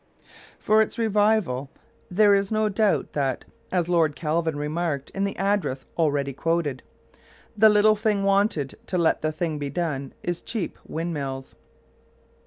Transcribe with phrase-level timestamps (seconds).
[0.57, 1.69] For its revival
[2.09, 6.81] there is no doubt that, as Lord Kelvin remarked in the address already quoted,
[7.55, 11.53] "the little thing wanted to let the thing be done is cheap windmills."